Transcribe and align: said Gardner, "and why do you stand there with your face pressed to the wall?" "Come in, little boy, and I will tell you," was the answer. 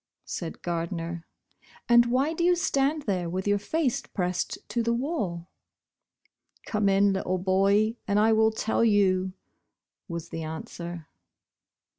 said 0.25 0.63
Gardner, 0.63 1.27
"and 1.87 2.07
why 2.07 2.33
do 2.33 2.43
you 2.43 2.55
stand 2.55 3.03
there 3.03 3.29
with 3.29 3.47
your 3.47 3.59
face 3.59 4.01
pressed 4.01 4.57
to 4.69 4.81
the 4.81 4.95
wall?" 4.95 5.51
"Come 6.65 6.89
in, 6.89 7.13
little 7.13 7.37
boy, 7.37 7.97
and 8.07 8.17
I 8.17 8.33
will 8.33 8.49
tell 8.49 8.83
you," 8.83 9.33
was 10.07 10.29
the 10.29 10.41
answer. 10.41 11.05